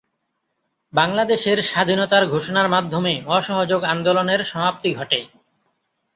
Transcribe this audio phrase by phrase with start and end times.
[0.93, 5.19] বাংলাদেশের স্বাধীনতা ঘোষণার মাধ্যমে অসহযোগ আন্দোলনের সমাপ্তি ঘটে।